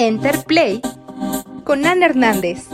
Enterplay 0.00 0.80
con 1.62 1.84
Ana 1.84 2.06
Hernández. 2.06 2.64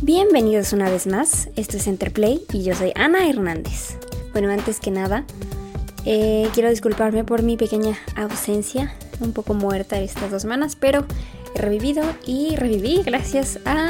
Bienvenidos 0.00 0.72
una 0.72 0.88
vez 0.88 1.08
más, 1.08 1.48
esto 1.56 1.76
es 1.76 1.88
Enterplay 1.88 2.40
y 2.52 2.62
yo 2.62 2.72
soy 2.76 2.92
Ana 2.94 3.28
Hernández. 3.28 3.96
Bueno, 4.30 4.52
antes 4.52 4.78
que 4.78 4.92
nada, 4.92 5.24
eh, 6.04 6.48
quiero 6.54 6.70
disculparme 6.70 7.24
por 7.24 7.42
mi 7.42 7.56
pequeña 7.56 7.98
ausencia, 8.14 8.94
un 9.18 9.32
poco 9.32 9.54
muerta 9.54 9.98
estas 9.98 10.30
dos 10.30 10.42
semanas, 10.42 10.76
pero 10.76 11.04
he 11.56 11.60
revivido 11.60 12.04
y 12.24 12.54
reviví 12.54 13.02
gracias 13.02 13.58
a 13.64 13.88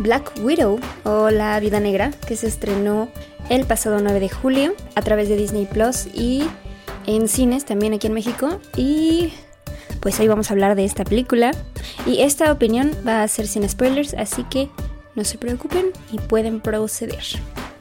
Black 0.00 0.32
Widow 0.42 0.80
o 1.04 1.30
La 1.30 1.60
Vida 1.60 1.78
Negra, 1.78 2.10
que 2.26 2.34
se 2.34 2.48
estrenó 2.48 3.10
el 3.48 3.64
pasado 3.64 4.00
9 4.00 4.18
de 4.18 4.28
julio 4.28 4.74
a 4.96 5.02
través 5.02 5.28
de 5.28 5.36
Disney 5.36 5.66
Plus 5.66 6.08
y 6.12 6.48
en 7.06 7.28
cines 7.28 7.64
también 7.64 7.94
aquí 7.94 8.08
en 8.08 8.12
México. 8.12 8.60
Y 8.76 9.32
pues 10.02 10.18
hoy 10.18 10.26
vamos 10.26 10.50
a 10.50 10.54
hablar 10.54 10.74
de 10.74 10.84
esta 10.84 11.04
película. 11.04 11.52
Y 12.06 12.22
esta 12.22 12.50
opinión 12.50 12.90
va 13.06 13.22
a 13.22 13.28
ser 13.28 13.46
sin 13.46 13.66
spoilers, 13.66 14.14
así 14.14 14.42
que 14.44 14.68
no 15.14 15.24
se 15.24 15.38
preocupen 15.38 15.86
y 16.10 16.18
pueden 16.18 16.60
proceder. 16.60 17.22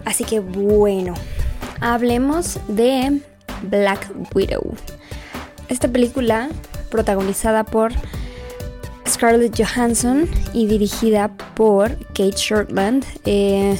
Así 0.06 0.24
que 0.24 0.40
bueno, 0.40 1.16
hablemos 1.82 2.60
de 2.68 3.22
Black 3.64 4.12
Widow. 4.36 4.76
Esta 5.68 5.88
película, 5.88 6.50
protagonizada 6.90 7.64
por 7.64 7.92
Scarlett 9.08 9.58
Johansson 9.58 10.30
y 10.54 10.68
dirigida 10.68 11.30
por 11.56 11.98
Kate 12.10 12.36
Shortland, 12.36 13.04
eh, 13.26 13.80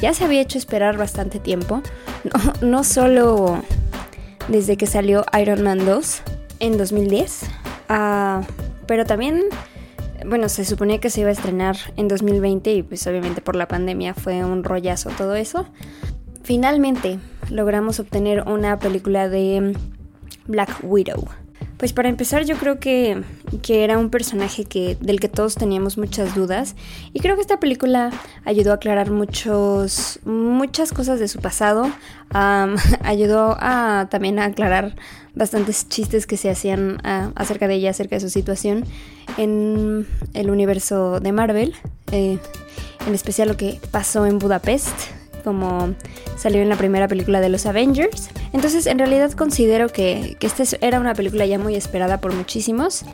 ya 0.00 0.14
se 0.14 0.24
había 0.24 0.40
hecho 0.40 0.58
esperar 0.58 0.98
bastante 0.98 1.38
tiempo. 1.38 1.82
No, 2.24 2.52
no 2.60 2.84
solo 2.84 3.62
desde 4.48 4.76
que 4.76 4.86
salió 4.86 5.24
Iron 5.40 5.62
Man 5.62 5.86
2 5.86 6.22
en 6.58 6.76
2010, 6.76 7.42
Ah, 7.88 8.42
pero 8.86 9.04
también, 9.04 9.44
bueno, 10.26 10.48
se 10.48 10.64
suponía 10.64 10.98
que 10.98 11.10
se 11.10 11.20
iba 11.20 11.30
a 11.30 11.32
estrenar 11.32 11.76
en 11.96 12.08
2020 12.08 12.72
y 12.72 12.82
pues 12.82 13.06
obviamente 13.06 13.40
por 13.40 13.56
la 13.56 13.68
pandemia 13.68 14.14
fue 14.14 14.44
un 14.44 14.64
rollazo 14.64 15.10
todo 15.10 15.34
eso. 15.34 15.66
Finalmente 16.42 17.18
logramos 17.50 18.00
obtener 18.00 18.42
una 18.42 18.78
película 18.78 19.28
de 19.28 19.74
Black 20.46 20.78
Widow. 20.82 21.28
Pues 21.78 21.92
para 21.92 22.08
empezar 22.08 22.44
yo 22.44 22.56
creo 22.56 22.80
que, 22.80 23.22
era 23.68 23.98
un 23.98 24.10
personaje 24.10 24.64
que, 24.64 24.96
del 25.00 25.20
que 25.20 25.28
todos 25.28 25.54
teníamos 25.54 25.96
muchas 25.96 26.34
dudas. 26.34 26.74
Y 27.12 27.20
creo 27.20 27.36
que 27.36 27.40
esta 27.40 27.60
película 27.60 28.10
ayudó 28.44 28.72
a 28.72 28.74
aclarar 28.74 29.12
muchos, 29.12 30.18
muchas 30.24 30.92
cosas 30.92 31.20
de 31.20 31.28
su 31.28 31.38
pasado, 31.38 31.88
ayudó 33.04 33.56
a 33.60 34.08
también 34.10 34.40
a 34.40 34.46
aclarar 34.46 34.96
bastantes 35.34 35.88
chistes 35.88 36.26
que 36.26 36.36
se 36.36 36.50
hacían 36.50 36.98
acerca 37.36 37.68
de 37.68 37.74
ella, 37.74 37.90
acerca 37.90 38.16
de 38.16 38.20
su 38.20 38.28
situación 38.28 38.84
en 39.36 40.04
el 40.34 40.50
universo 40.50 41.20
de 41.20 41.30
Marvel, 41.30 41.74
eh, 42.10 42.38
en 43.06 43.14
especial 43.14 43.46
lo 43.46 43.56
que 43.56 43.78
pasó 43.92 44.26
en 44.26 44.40
Budapest, 44.40 45.17
como 45.48 45.94
salió 46.36 46.60
en 46.60 46.68
la 46.68 46.76
primera 46.76 47.08
película 47.08 47.40
de 47.40 47.48
los 47.48 47.64
Avengers. 47.64 48.28
Entonces 48.52 48.86
en 48.86 48.98
realidad 48.98 49.32
considero 49.32 49.88
que, 49.88 50.36
que 50.38 50.46
esta 50.46 50.62
era 50.82 51.00
una 51.00 51.14
película 51.14 51.46
ya 51.46 51.58
muy 51.58 51.74
esperada 51.74 52.20
por 52.20 52.34
muchísimos. 52.34 53.06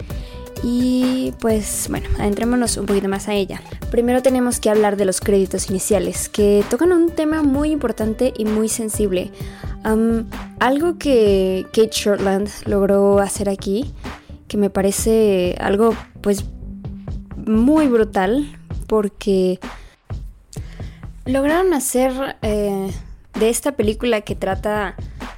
Y 0.65 1.33
pues 1.41 1.87
bueno, 1.91 2.09
adentrémonos 2.19 2.77
un 2.79 2.87
poquito 2.87 3.09
más 3.09 3.29
a 3.29 3.35
ella. 3.35 3.61
Primero 3.91 4.23
tenemos 4.23 4.59
que 4.59 4.71
hablar 4.71 4.97
de 4.97 5.05
los 5.05 5.21
créditos 5.21 5.69
iniciales, 5.71 6.29
que 6.29 6.65
tocan 6.71 6.91
un 6.91 7.11
tema 7.11 7.43
muy 7.43 7.71
importante 7.71 8.33
y 8.37 8.45
muy 8.47 8.69
sensible. 8.69 9.31
algo 10.59 10.99
que 10.99 11.67
Kate 11.73 11.91
Shortland 11.93 12.49
logró 12.67 13.21
hacer 13.21 13.49
aquí, 13.49 13.93
que 14.49 14.57
me 14.57 14.71
parece 14.71 15.55
algo 15.61 15.95
pues 16.23 16.45
muy 17.47 17.87
brutal, 17.87 18.51
porque 18.87 19.61
lograron 21.27 21.73
hacer 21.75 22.37
eh, 22.43 22.91
de 23.39 23.49
esta 23.49 23.73
película 23.73 24.21
que 24.21 24.35
trata, 24.35 24.95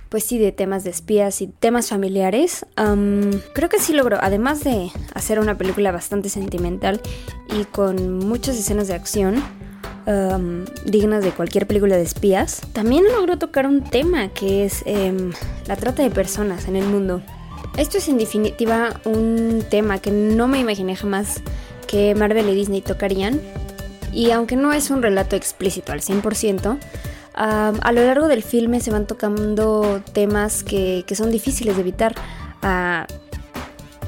pues 0.09 0.25
sí, 0.25 0.39
de 0.39 0.53
temas 0.53 0.85
de 0.85 0.91
espías 0.91 1.41
y 1.43 1.47
temas 1.47 1.89
familiares, 1.89 2.67
creo 3.55 3.69
que 3.69 3.79
sí 3.79 3.93
logró, 3.93 4.19
además 4.21 4.65
de 4.65 4.91
hacer 5.15 5.39
una 5.41 5.57
película 5.57 5.93
bastante 5.93 6.29
sentimental 6.29 7.01
y 7.59 7.65
con 7.65 8.19
muchas 8.19 8.59
escenas 8.59 8.89
de 8.89 8.95
acción, 8.95 9.43
dignas 10.85 11.25
de 11.25 11.31
cualquier 11.31 11.67
película 11.67 11.97
de 11.97 12.03
espías, 12.03 12.61
también 12.73 13.05
logró 13.13 13.39
tocar 13.39 13.67
un 13.67 13.83
tema 13.83 14.29
que 14.29 14.65
es 14.65 14.83
em, 14.87 15.33
la 15.67 15.77
trata 15.77 16.03
de 16.03 16.11
personas 16.11 16.69
en 16.69 16.77
el 16.77 16.85
mundo. 16.85 17.23
Esto 17.77 17.99
es 17.99 18.09
en 18.09 18.17
definitiva 18.17 19.01
un 19.05 19.65
tema 19.69 19.99
que 19.99 20.11
no 20.11 20.49
me 20.49 20.59
imaginé 20.59 20.97
jamás 20.97 21.43
que 21.87 22.15
Marvel 22.15 22.49
y 22.49 22.55
Disney 22.55 22.81
tocarían, 22.81 23.41
y 24.16 24.31
aunque 24.31 24.56
no 24.56 24.72
es 24.72 24.91
un 24.91 25.03
relato 25.03 25.37
explícito 25.37 25.93
al 25.93 26.00
100%, 26.00 26.78
a 27.34 27.93
lo 27.93 28.03
largo 28.03 28.28
del 28.28 28.43
filme 28.43 28.81
se 28.81 28.91
van 28.91 29.06
tocando 29.06 30.00
temas 30.15 30.65
que, 30.65 31.04
son 31.15 31.31
difíciles 31.31 31.77
de 31.77 31.82
evitar, 31.82 32.15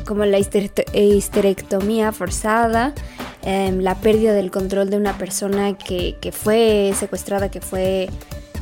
como 0.06 0.24
la 0.24 0.38
histerectomía 0.38 2.12
forzada, 2.12 2.94
em, 3.42 3.80
la 3.80 3.96
pérdida 3.96 4.32
del 4.32 4.50
control 4.50 4.88
de 4.88 4.96
una 4.96 5.19
persona 5.19 5.76
que, 5.76 6.16
fue 6.32 6.94
secuestrada, 6.98 7.50
que 7.50 7.60
fue 7.60 8.08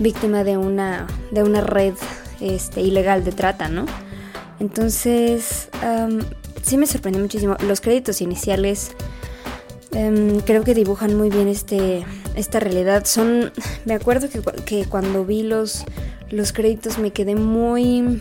víctima 0.00 0.42
de 0.42 0.56
una, 0.56 1.06
de 1.30 1.44
una 1.44 1.60
red 1.60 1.94
este, 2.40 2.80
ilegal 2.80 3.22
de 3.22 3.30
trata, 3.30 3.68
¿no? 3.68 3.86
Entonces, 4.58 5.68
sí 6.62 6.76
me 6.76 6.86
sorprendió 6.88 7.22
muchísimo. 7.22 7.56
Los 7.60 7.80
créditos 7.80 8.20
iniciales 8.20 8.90
Em, 9.96 10.40
creo 10.40 10.62
que 10.62 10.74
dibujan 10.74 11.16
muy 11.16 11.30
bien 11.30 11.48
este, 11.48 12.04
esta 12.34 12.60
realidad. 12.60 13.06
Son, 13.06 13.50
me 13.86 13.94
acuerdo 13.94 14.28
que, 14.28 14.42
que, 14.66 14.84
cuando 14.84 15.24
vi 15.24 15.42
los, 15.42 15.86
los 16.30 16.52
créditos 16.52 16.98
me 16.98 17.12
quedé 17.12 17.34
muy, 17.34 18.20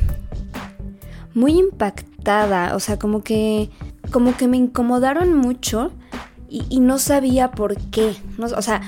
muy 1.33 1.59
impactada. 1.59 2.77
O 2.77 2.79
sea, 2.79 2.97
como 2.97 3.23
que, 3.23 3.69
como 4.09 4.37
que 4.37 4.47
me 4.47 4.55
incomodaron 4.55 5.35
mucho 5.35 5.91
y, 6.47 6.79
no 6.79 6.97
sabía 6.97 7.51
por 7.51 7.75
qué. 7.75 8.15
o 8.39 8.61
sea, 8.61 8.81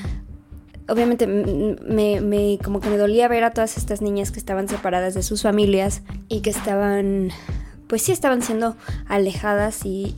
obviamente 0.87 1.27
me, 1.27 2.21
me, 2.21 2.57
como 2.63 2.79
que 2.79 2.89
me 2.89 2.97
dolía 2.97 3.27
ver 3.27 3.43
a 3.43 3.51
todas 3.51 3.75
estas 3.75 4.01
niñas 4.01 4.31
que 4.31 4.39
estaban 4.39 4.69
separadas 4.69 5.13
de 5.13 5.23
sus 5.23 5.41
familias 5.41 6.03
y 6.29 6.39
que 6.39 6.51
estaban 6.51 7.31
pues 7.87 8.01
sí 8.01 8.11
estaban 8.11 8.41
siendo 8.41 8.75
alejadas 9.07 9.81
y, 9.85 10.13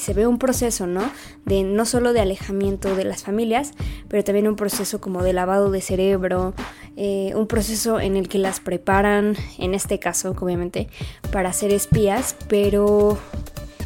se 0.00 0.12
ve 0.12 0.26
un 0.26 0.38
proceso, 0.38 0.86
¿no? 0.86 1.02
De 1.44 1.62
no 1.62 1.86
solo 1.86 2.12
de 2.12 2.20
alejamiento 2.20 2.94
de 2.94 3.04
las 3.04 3.22
familias, 3.22 3.72
pero 4.08 4.22
también 4.22 4.48
un 4.48 4.56
proceso 4.56 5.00
como 5.00 5.22
de 5.22 5.32
lavado 5.32 5.70
de 5.70 5.80
cerebro, 5.80 6.52
eh, 6.96 7.32
un 7.36 7.46
proceso 7.46 8.00
en 8.00 8.16
el 8.16 8.28
que 8.28 8.38
las 8.38 8.60
preparan, 8.60 9.36
en 9.58 9.72
este 9.72 9.98
caso, 9.98 10.34
obviamente, 10.38 10.88
para 11.32 11.52
ser 11.52 11.72
espías, 11.72 12.36
pero 12.48 13.16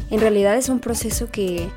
en 0.09 0.19
realidad 0.19 0.55
es 0.57 0.67
un 0.67 0.79
proceso 0.79 1.29
que, 1.31 1.69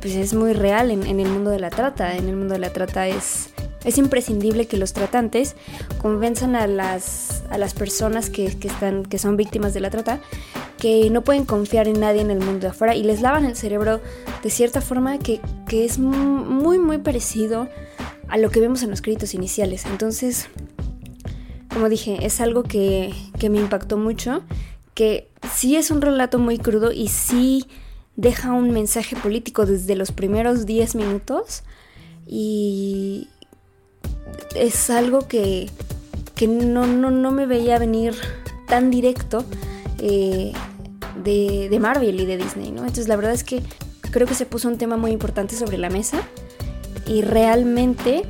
pues 0.00 0.14
es 0.14 0.34
muy 0.34 0.52
real 0.52 0.90
en 0.90 1.20
el 1.20 1.28
mundo 1.28 1.50
de 1.50 1.60
la 1.60 1.70
trata. 1.70 2.16
En 2.16 2.28
el 2.28 2.36
mundo 2.36 2.54
de 2.54 2.60
la 2.60 2.72
trata 2.72 3.06
es 3.08 3.53
es 3.84 3.98
imprescindible 3.98 4.66
que 4.66 4.76
los 4.76 4.92
tratantes 4.92 5.56
convenzan 5.98 6.56
a 6.56 6.66
las, 6.66 7.44
a 7.50 7.58
las 7.58 7.74
personas 7.74 8.30
que, 8.30 8.46
están, 8.46 9.04
que 9.04 9.18
son 9.18 9.36
víctimas 9.36 9.74
de 9.74 9.80
la 9.80 9.90
trata 9.90 10.20
que 10.78 11.08
no 11.10 11.22
pueden 11.22 11.44
confiar 11.44 11.88
en 11.88 12.00
nadie 12.00 12.20
en 12.20 12.30
el 12.30 12.40
mundo 12.40 12.60
de 12.60 12.68
afuera 12.68 12.94
y 12.94 13.02
les 13.02 13.20
lavan 13.20 13.44
el 13.44 13.56
cerebro 13.56 14.00
de 14.42 14.50
cierta 14.50 14.80
forma 14.80 15.18
que, 15.18 15.40
es 15.70 15.98
muy 15.98 16.78
muy 16.78 16.98
parecido 16.98 17.68
a 18.28 18.38
lo 18.38 18.50
que 18.50 18.60
vemos 18.60 18.82
en 18.82 18.90
los 18.90 19.02
créditos 19.02 19.34
iniciales. 19.34 19.86
Entonces, 19.86 20.48
como 21.72 21.88
dije, 21.88 22.24
es 22.24 22.40
algo 22.40 22.62
que, 22.62 23.12
que 23.38 23.50
me 23.50 23.58
impactó 23.58 23.96
mucho, 23.96 24.42
que 24.94 25.28
sí 25.52 25.76
es 25.76 25.90
un 25.90 26.00
relato 26.00 26.38
muy 26.38 26.58
crudo 26.58 26.92
y 26.92 27.08
sí 27.08 27.66
deja 28.16 28.52
un 28.52 28.70
mensaje 28.70 29.16
político 29.16 29.66
desde 29.66 29.96
los 29.96 30.12
primeros 30.12 30.66
10 30.66 30.94
minutos 30.94 31.64
y, 32.26 33.28
es 34.54 34.90
algo 34.90 35.26
que, 35.26 35.70
no, 36.46 36.86
no, 36.86 37.30
me 37.30 37.46
veía 37.46 37.78
venir 37.78 38.14
tan 38.68 38.90
directo 38.90 39.44
eh, 39.98 40.52
de, 41.22 41.78
Marvel 41.80 42.20
y 42.20 42.26
de 42.26 42.36
Disney, 42.36 42.70
¿no? 42.70 42.82
Entonces 42.82 43.08
la 43.08 43.16
verdad 43.16 43.32
es 43.32 43.44
que 43.44 43.62
creo 44.10 44.26
que 44.26 44.34
se 44.34 44.46
puso 44.46 44.68
un 44.68 44.78
tema 44.78 44.96
muy 44.96 45.10
importante 45.10 45.56
sobre 45.56 45.78
la 45.78 45.90
mesa 45.90 46.22
y 47.06 47.22
realmente 47.22 48.22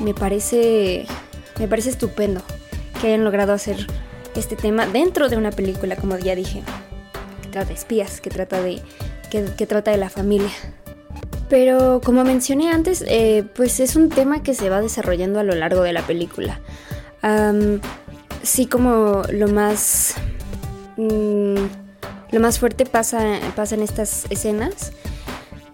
me 0.00 0.14
parece, 0.14 1.06
me 1.58 1.68
parece 1.68 1.90
estupendo 1.90 2.42
que 3.00 3.08
hayan 3.08 3.24
logrado 3.24 3.52
hacer 3.52 3.86
este 4.34 4.56
tema 4.56 4.86
dentro 4.86 5.28
de 5.28 5.36
una 5.36 5.50
película, 5.50 5.96
como 5.96 6.16
ya 6.18 6.34
dije, 6.34 6.62
que 7.42 7.48
trata 7.48 7.68
de 7.68 7.74
espías, 7.74 8.20
que 8.20 8.30
trata 8.30 8.60
de, 8.60 8.80
que 9.30 9.66
trata 9.66 9.90
de 9.90 9.96
la 9.96 10.10
familia. 10.10 10.50
Pero 11.48 12.00
como 12.04 12.24
mencioné 12.24 12.70
antes, 12.70 13.02
eh, 13.06 13.44
pues 13.54 13.80
es 13.80 13.96
un 13.96 14.10
tema 14.10 14.42
que 14.42 14.54
se 14.54 14.68
va 14.68 14.80
desarrollando 14.80 15.40
a 15.40 15.42
lo 15.42 15.54
largo 15.54 15.82
de 15.82 15.92
la 15.92 16.02
película. 16.02 16.60
sí 18.42 18.66
como 18.66 19.22
lo 19.30 19.48
más... 19.48 20.14
Mm, 20.96 21.56
lo 22.30 22.40
más 22.40 22.58
fuerte 22.58 22.84
pasa, 22.84 23.38
pasa 23.56 23.74
en 23.74 23.82
estas 23.82 24.26
escenas 24.28 24.92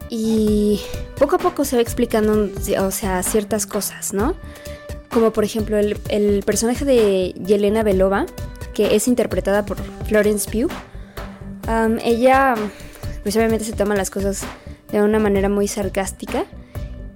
y 0.08 0.80
poco 1.18 1.36
a 1.36 1.38
poco 1.38 1.64
se 1.64 1.76
va 1.76 1.82
explicando, 1.82 2.48
o 2.80 2.90
sea, 2.90 3.22
ciertas 3.22 3.66
cosas, 3.66 4.12
¿no? 4.12 4.36
Como 5.10 5.32
por 5.32 5.44
ejemplo 5.44 5.78
el, 5.78 6.42
personaje 6.44 6.84
de 6.84 7.34
Yelena 7.44 7.82
Belova, 7.82 8.26
que 8.74 8.94
es 8.94 9.08
interpretada 9.08 9.64
por 9.64 9.78
Florence 10.06 10.48
Pugh. 10.50 10.70
ella, 12.04 12.54
pues 13.22 13.36
obviamente 13.36 13.64
se 13.64 13.72
toma 13.72 13.96
las 13.96 14.10
cosas 14.10 14.44
de 15.00 15.04
una 15.04 15.18
manera 15.18 15.48
muy 15.48 15.66
sarcástica 15.66 16.44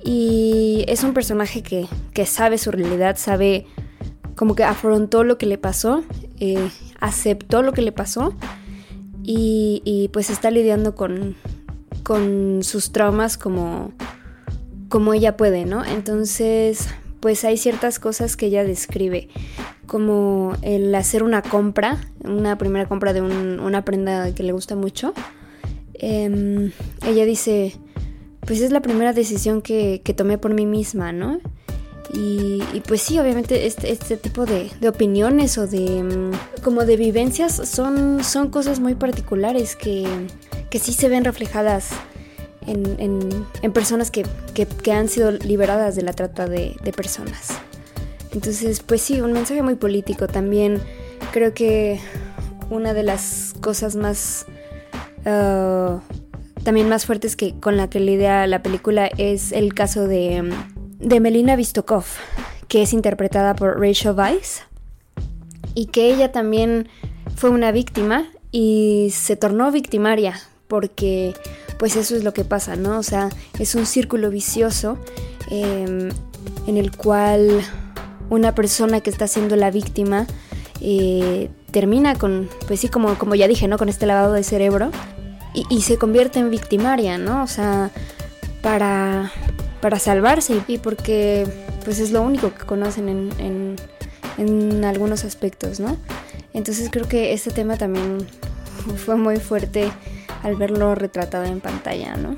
y 0.03 0.85
es 0.89 1.05
un 1.05 1.15
personaje 1.15 1.63
que, 1.63 1.87
que 2.13 2.27
sabe 2.27 2.59
su 2.59 2.71
realidad, 2.71 3.17
sabe 3.17 3.67
como 4.35 4.55
que 4.55 4.65
afrontó 4.65 5.25
lo 5.25 5.39
que 5.39 5.47
le 5.47 5.59
pasó, 5.59 6.03
eh, 6.41 6.71
aceptó 7.01 7.63
lo 7.63 7.73
que 7.73 7.83
le 7.83 7.93
pasó 7.93 8.35
y, 9.23 10.09
pues 10.13 10.31
está 10.31 10.51
lidiando 10.51 10.95
con, 10.95 11.37
con 12.03 12.61
sus 12.63 12.93
traumas 12.93 13.37
como, 13.37 13.93
como 14.89 15.13
ella 15.13 15.37
puede, 15.37 15.67
¿no? 15.67 15.85
Entonces, 15.85 16.89
pues 17.21 17.45
hay 17.45 17.59
ciertas 17.59 17.99
cosas 17.99 18.37
que 18.37 18.47
ella 18.47 18.65
describe, 18.65 19.29
como 19.87 20.55
el 20.63 20.95
hacer 20.95 21.23
una 21.23 21.43
compra, 21.43 21.99
una 22.25 22.57
primera 22.57 22.89
compra 22.89 23.13
de 23.13 23.21
una 23.21 23.85
prenda 23.85 24.35
que 24.35 24.43
le 24.43 24.53
gusta 24.53 24.75
mucho. 24.75 25.13
Em, 25.99 26.73
ella 27.07 27.25
dice, 27.25 27.75
pues 28.41 28.61
es 28.61 28.71
la 28.71 28.81
primera 28.81 29.13
decisión 29.13 29.63
que, 29.63 30.01
tomé 30.17 30.39
por 30.39 30.55
mí 30.55 30.67
misma, 30.67 31.13
¿no? 31.13 31.41
Y, 32.15 32.63
pues 32.87 33.03
sí, 33.03 33.19
obviamente 33.19 33.67
este, 33.67 33.93
este 33.93 34.17
tipo 34.17 34.47
de, 34.47 34.71
opiniones 34.89 35.59
o 35.59 35.67
de 35.67 36.03
mm, 36.03 36.63
como 36.63 36.85
de 36.87 36.97
vivencias 36.97 37.55
son, 37.69 38.25
son 38.25 38.49
cosas 38.49 38.81
muy 38.81 38.95
particulares 38.95 39.77
que, 39.77 40.07
que 40.71 40.79
sí 40.79 40.95
se 40.95 41.11
ven 41.11 41.25
reflejadas 41.25 41.91
en, 42.69 43.73
personas 43.73 44.11
que, 44.11 44.27
han 44.91 45.09
sido 45.09 45.31
liberadas 45.31 45.97
de 45.97 46.03
la 46.03 46.13
trata 46.13 46.47
de, 46.47 46.75
personas. 46.97 47.59
Entonces, 48.33 48.81
pues 48.81 49.01
sí, 49.01 49.21
un 49.21 49.33
mensaje 49.33 49.63
muy 49.63 49.77
político. 49.77 50.27
También 50.27 50.81
creo 51.33 51.55
que 51.55 52.01
una 52.71 52.95
de 52.95 53.03
las 53.03 53.55
cosas 53.61 53.97
más... 53.97 54.47
Uh, 55.25 56.01
también 56.63 56.89
más 56.89 57.07
fuertes 57.07 57.37
que 57.37 57.59
con 57.59 57.77
la 57.77 57.89
que 57.89 58.01
lidia 58.01 58.47
la 58.47 58.63
película 58.63 59.07
es 59.19 59.53
el 59.53 59.75
caso 59.75 60.07
de, 60.07 60.53
de 60.99 61.21
Melina 61.21 61.57
Vistokov, 61.57 62.05
que 62.69 62.83
es 62.83 62.93
interpretada 62.93 63.55
por 63.55 63.81
Rachel 63.81 64.13
Weisz, 64.13 64.63
y 65.75 65.87
que 65.87 66.13
ella 66.13 66.33
también 66.33 66.89
fue 67.37 67.51
una 67.51 67.73
víctima 67.73 68.27
y 68.51 69.11
se 69.13 69.37
tornó 69.37 69.71
victimaria 69.71 70.35
porque 70.69 71.35
pues 71.79 71.97
eso 71.97 72.17
es 72.17 72.25
lo 72.25 72.33
que 72.33 72.45
pasa, 72.45 72.77
¿no? 72.77 72.99
O 72.99 73.03
sea, 73.03 73.31
es 73.59 73.75
un 73.75 73.87
círculo 73.87 74.31
vicioso 74.31 74.99
em, 75.51 76.11
en 76.67 76.77
el 76.77 76.95
cual 76.97 77.63
una 78.31 78.55
persona 78.55 79.01
que 79.01 79.11
está 79.11 79.27
siendo 79.27 79.57
la 79.57 79.71
víctima 79.71 80.27
eh, 80.81 81.51
termina 81.71 82.15
con, 82.15 82.49
pues 82.67 82.81
sí, 82.81 82.89
como, 82.89 83.17
como 83.19 83.35
ya 83.35 83.49
dije, 83.49 83.69
¿no? 83.69 83.79
Con 83.79 83.89
este 83.89 84.07
lavado 84.07 84.33
de 84.33 84.43
cerebro 84.43 84.91
y, 85.55 85.81
se 85.83 85.99
convierte 85.99 86.39
en 86.39 86.51
victimaria, 86.51 87.19
¿no? 87.19 87.43
O 87.43 87.47
sea, 87.47 87.91
para, 88.63 89.33
para 89.81 89.99
salvarse 89.99 90.63
y 90.69 90.79
porque 90.79 91.47
pues 91.85 91.99
es 91.99 92.11
lo 92.13 92.23
único 92.23 92.53
que 92.55 92.65
conocen 92.65 93.09
en, 93.09 93.77
en, 94.39 94.85
algunos 94.85 95.25
aspectos, 95.25 95.81
¿no? 95.81 95.97
Entonces 96.53 96.91
creo 96.93 97.09
que 97.09 97.33
este 97.33 97.51
tema 97.51 97.77
también 97.77 98.19
fue 99.05 99.17
muy 99.17 99.39
fuerte 99.39 99.91
al 100.43 100.57
verlo 100.57 100.95
retratado 100.95 101.45
en 101.45 101.61
pantalla, 101.61 102.17
¿no? 102.17 102.37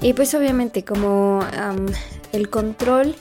y 0.00 0.14
pues 0.14 0.34
obviamente 0.34 0.82
como 0.82 1.40
el 2.32 2.48
control 2.48 3.14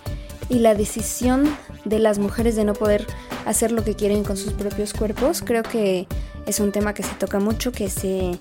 y 0.47 0.59
la 0.59 0.75
decisión 0.75 1.49
de 1.85 1.99
las 1.99 2.19
mujeres 2.19 2.55
de 2.55 2.65
no 2.65 2.73
poder 2.73 3.05
hacer 3.45 3.71
lo 3.71 3.83
que 3.83 3.95
quieren 3.95 4.23
con 4.23 4.37
sus 4.37 4.53
propios 4.53 4.93
cuerpos, 4.93 5.41
creo 5.41 5.63
que 5.63 6.07
es 6.45 6.59
un 6.59 6.71
tema 6.71 6.93
que 6.93 7.03
se 7.03 7.15
toca 7.15 7.39
mucho, 7.39 7.71
que 7.71 7.89
se... 7.89 8.39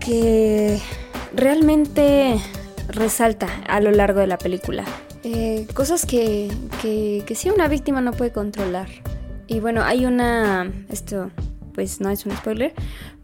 que 0.00 0.80
realmente 1.34 2.38
resalta 2.88 3.48
a 3.68 3.80
lo 3.80 3.90
largo 3.90 4.20
de 4.20 4.26
la 4.26 4.38
película. 4.38 4.84
Eh, 5.22 5.66
cosas 5.74 6.04
que, 6.04 6.50
que, 6.82 7.22
que 7.26 7.34
sí 7.34 7.50
una 7.50 7.68
víctima 7.68 8.00
no 8.00 8.12
puede 8.12 8.32
controlar. 8.32 8.88
Y 9.46 9.60
bueno, 9.60 9.82
hay 9.82 10.06
una, 10.06 10.72
esto 10.90 11.30
pues 11.74 12.00
no 12.00 12.10
es 12.10 12.24
un 12.24 12.36
spoiler, 12.36 12.72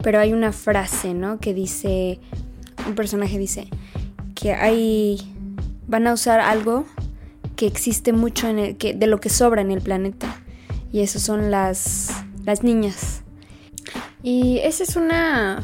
pero 0.03 0.19
hay 0.19 0.33
una 0.33 0.53
frase, 0.53 1.15
¿no? 1.15 1.39
Que 1.39 1.55
dice, 1.55 2.19
un 2.87 2.95
personaje 2.95 3.39
dice, 3.39 3.69
que 4.35 4.53
hay, 4.53 5.21
van 5.87 6.07
a 6.07 6.13
usar 6.13 6.41
algo 6.41 6.85
que 7.57 7.67
existe 7.67 8.13
mucho 8.13 8.49
en 8.49 8.59
el, 8.59 8.77
que, 8.77 8.95
de 8.95 9.07
lo 9.07 9.21
que 9.21 9.29
sobra 9.29 9.63
en 9.63 9.71
el 9.71 9.81
planeta. 9.81 10.43
Y 10.93 11.01
eso 11.01 11.19
son 11.19 11.51
las, 11.51 12.11
las 12.45 12.63
niñas. 12.63 13.23
Y 14.23 14.59
esa 14.59 14.83
es 14.83 14.97
una, 14.97 15.63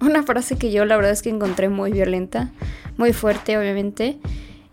una 0.00 0.22
frase 0.22 0.56
que 0.56 0.70
yo 0.70 0.84
la 0.84 0.96
verdad 0.96 1.12
es 1.12 1.22
que 1.22 1.30
encontré 1.30 1.68
muy 1.68 1.92
violenta, 1.92 2.52
muy 2.96 3.12
fuerte 3.12 3.58
obviamente. 3.58 4.18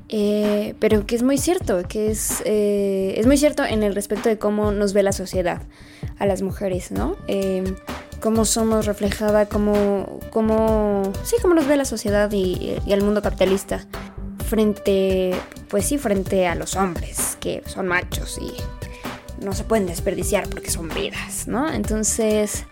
Eh, 0.08 0.76
pero 0.80 1.08
que 1.08 1.16
es 1.16 1.24
muy 1.24 1.38
cierto, 1.40 1.82
que 1.88 2.12
es, 2.12 2.44
eh, 2.46 3.16
es 3.18 3.26
muy 3.26 3.38
cierto 3.38 3.66
en 3.66 3.82
el 3.82 3.96
respecto 3.96 4.30
de 4.30 4.38
cómo 4.38 4.72
nos 4.72 4.94
ve 4.94 5.02
la 5.02 5.12
sociedad 5.12 5.64
a 6.20 6.28
las 6.28 6.44
mujeres, 6.44 6.92
¿no? 6.92 7.16
Eh, 7.28 7.64
cómo 8.22 8.46
somos 8.46 8.86
reflejada, 8.86 9.48
cómo, 9.48 10.20
cómo, 10.30 11.12
sí, 11.24 11.36
cómo 11.42 11.56
nos 11.56 11.68
ve 11.68 11.78
la 11.78 11.86
sociedad 11.86 12.32
y, 12.32 12.76
al 12.92 13.02
mundo 13.02 13.22
capitalista 13.22 13.88
frente, 14.46 15.34
pues 15.70 15.86
sí, 15.86 15.98
frente 15.98 16.48
a 16.48 16.56
los 16.56 16.76
hombres, 16.76 17.38
que 17.42 17.62
son 17.66 17.88
machos 17.88 18.38
y 18.40 18.54
no 19.44 19.54
se 19.54 19.66
pueden 19.66 19.86
desperdiciar 19.86 20.48
porque 20.50 20.70
son 20.70 20.90
vidas, 20.90 21.48
¿no? 21.48 21.70
Entonces, 21.72 22.66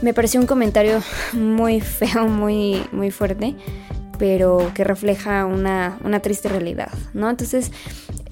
me 0.00 0.14
pareció 0.14 0.40
un 0.40 0.46
comentario 0.46 1.02
muy 1.34 1.80
feo, 1.80 2.26
muy, 2.26 2.82
muy 2.92 3.10
fuerte 3.10 3.56
pero 4.20 4.70
que 4.74 4.84
refleja 4.84 5.46
una, 5.46 5.98
triste 6.22 6.50
realidad, 6.50 6.92
¿no? 7.14 7.30
Entonces, 7.30 7.72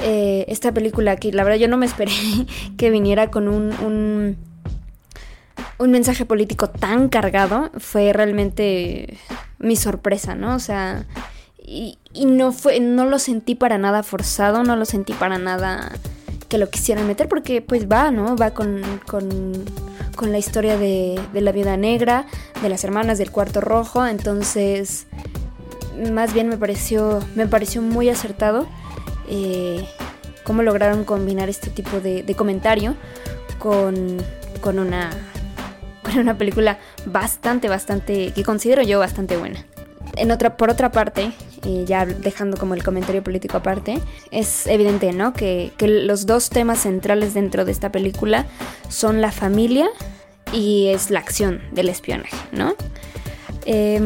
eh, 0.00 0.44
esta 0.46 0.70
película 0.70 1.12
aquí, 1.12 1.32
la 1.32 1.44
verdad 1.44 1.58
yo 1.58 1.66
no 1.66 1.78
me 1.78 1.86
esperé 1.86 2.12
que 2.76 2.90
viniera 2.90 3.30
con 3.30 3.48
un, 3.48 3.72
un, 3.80 4.36
un 5.78 5.90
mensaje 5.90 6.26
político 6.26 6.68
tan 6.68 7.08
cargado, 7.08 7.70
fue 7.78 8.12
realmente 8.12 9.16
mi 9.58 9.76
sorpresa, 9.76 10.34
¿no? 10.34 10.56
O 10.56 10.58
sea, 10.58 11.06
y, 11.70 12.24
no 12.24 12.52
fue, 12.52 12.80
no 12.80 13.04
lo 13.04 13.18
sentí 13.18 13.54
para 13.54 13.78
nada 13.78 14.02
forzado, 14.02 14.64
no 14.64 14.76
lo 14.76 14.84
sentí 14.84 15.12
para 15.12 15.38
nada 15.38 15.92
que 16.48 16.58
lo 16.58 16.70
quisieran 16.70 17.06
meter, 17.06 17.28
porque 17.28 17.60
pues 17.60 17.88
va, 17.88 18.10
¿no? 18.10 18.34
Va 18.36 18.52
con, 18.52 18.82
con, 19.06 19.52
con 20.16 20.32
la 20.32 20.38
historia 20.38 20.78
de, 20.78 21.20
de 21.32 21.40
la 21.42 21.52
viuda 21.52 21.76
negra, 21.76 22.26
de 22.62 22.68
las 22.70 22.84
hermanas 22.84 23.18
del 23.18 23.30
cuarto 23.30 23.60
rojo, 23.60 24.06
entonces 24.06 25.06
más 26.12 26.32
bien 26.32 26.48
me 26.48 26.56
pareció, 26.56 27.20
me 27.34 27.46
pareció 27.46 27.82
muy 27.82 28.08
acertado 28.08 28.66
eh, 29.28 29.86
cómo 30.44 30.62
lograron 30.62 31.04
combinar 31.04 31.48
este 31.48 31.70
tipo 31.70 32.00
de, 32.00 32.24
comentario 32.36 32.94
con, 33.58 34.16
con, 34.60 34.78
una, 34.78 35.10
con 36.02 36.18
una 36.18 36.38
película 36.38 36.78
bastante, 37.04 37.68
bastante, 37.68 38.32
que 38.32 38.44
considero 38.44 38.82
yo 38.82 38.98
bastante 38.98 39.36
buena. 39.36 39.66
En 40.16 40.30
otra, 40.30 40.56
por 40.56 40.70
otra 40.70 40.90
parte, 40.90 41.32
eh, 41.64 41.84
ya 41.86 42.06
dejando 42.06 42.56
como 42.56 42.74
el 42.74 42.82
comentario 42.82 43.22
político 43.22 43.56
aparte, 43.56 43.98
es 44.30 44.66
evidente, 44.66 45.12
¿no? 45.12 45.32
Que, 45.32 45.72
que, 45.76 45.88
los 45.88 46.26
dos 46.26 46.50
temas 46.50 46.80
centrales 46.80 47.34
dentro 47.34 47.64
de 47.64 47.72
esta 47.72 47.90
película 47.92 48.46
son 48.88 49.20
la 49.20 49.32
familia 49.32 49.88
y 50.52 50.88
es 50.88 51.10
la 51.10 51.20
acción 51.20 51.60
del 51.72 51.88
espionaje, 51.88 52.36
¿no? 52.52 52.74
Eh, 53.66 54.00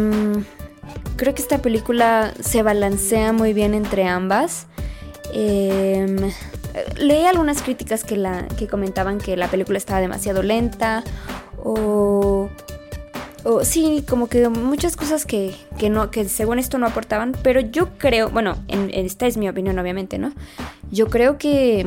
creo 1.17 1.35
que 1.35 1.43
esta 1.43 1.59
película 1.59 2.35
se 2.41 2.63
balancea 2.63 3.33
muy 3.33 3.53
bien 3.53 3.75
entre 3.75 4.07
ambas. 4.09 4.67
Em, 5.33 6.33
leí 6.97 7.25
algunas 7.25 7.63
críticas 7.63 8.05
que, 8.05 8.17
la, 8.17 8.49
que 8.59 8.67
comentaban 8.67 9.19
que 9.19 9.37
la 9.37 9.49
película 9.49 9.79
estaba 9.79 10.01
demasiado 10.01 10.43
lenta 10.43 11.05
o, 11.63 12.49
o 13.45 13.65
sí, 13.65 14.05
como 14.09 14.29
que 14.29 14.49
muchas 14.49 14.97
cosas 14.97 15.27
que, 15.27 15.55
que, 15.79 15.91
no, 15.91 16.11
que 16.11 16.29
según 16.29 16.59
esto 16.59 16.79
no 16.79 16.87
aportaban, 16.87 17.33
pero 17.43 17.61
yo 17.61 17.97
creo, 17.99 18.31
bueno, 18.31 18.57
esta 18.69 19.27
es 19.27 19.37
mi 19.37 19.49
opinión 19.49 19.79
obviamente, 19.79 20.19
¿no? 20.19 20.33
Yo 20.91 21.09
creo 21.09 21.39
que 21.39 21.87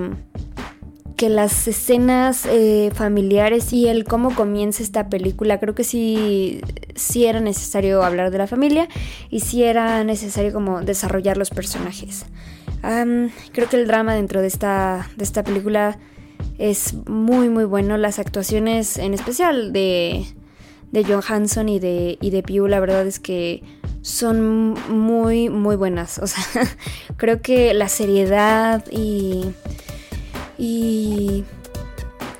que 1.15 1.29
las 1.29 1.67
escenas 1.67 2.45
eh, 2.45 2.91
familiares 2.93 3.71
y 3.71 3.87
el 3.87 4.03
cómo 4.03 4.35
comienza 4.35 4.83
esta 4.83 5.07
película, 5.07 5.59
creo 5.59 5.73
que 5.73 5.83
sí, 5.83 6.61
sí 6.95 7.25
era 7.25 7.39
necesario 7.39 8.03
hablar 8.03 8.31
de 8.31 8.37
la 8.37 8.47
familia 8.47 8.87
y 9.29 9.39
sí 9.39 9.63
era 9.63 10.03
necesario 10.03 10.51
como 10.51 10.81
desarrollar 10.81 11.37
los 11.37 11.49
personajes. 11.49 12.25
creo 12.81 13.69
que 13.69 13.77
el 13.77 13.87
drama 13.87 14.13
dentro 14.13 14.41
de 14.41 14.47
esta, 14.47 15.09
de 15.15 15.23
esta 15.23 15.43
película 15.43 15.97
es 16.57 16.93
muy 17.07 17.49
muy 17.49 17.63
bueno. 17.63 17.97
Las 17.97 18.19
actuaciones 18.19 18.97
en 18.97 19.13
especial 19.13 19.71
de, 19.71 20.25
de 20.95 21.03
John 21.03 21.21
Hanson 21.27 21.67
y 21.67 21.79
de, 21.79 22.17
y 22.21 22.29
de 22.29 22.41
Pew, 22.41 22.67
la 22.67 22.79
verdad 22.79 23.05
es 23.05 23.19
que 23.19 23.61
son 24.01 24.75
muy 24.89 25.49
muy 25.49 25.75
buenas. 25.75 26.19
O 26.19 26.27
sea, 26.27 26.43
creo 27.17 27.41
que 27.41 27.73
la 27.73 27.89
seriedad 27.89 28.83
y, 28.89 29.51
y 30.57 31.43